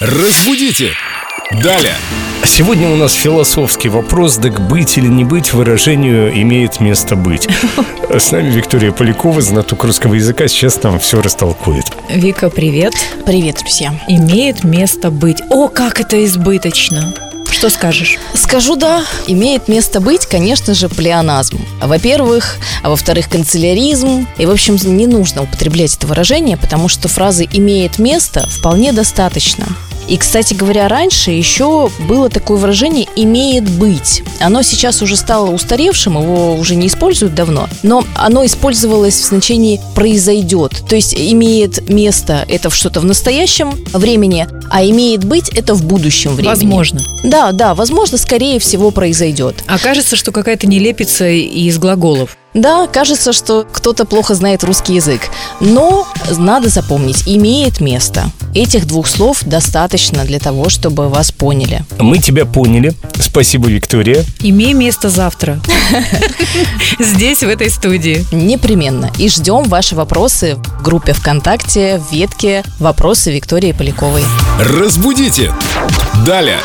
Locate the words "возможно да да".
46.48-47.74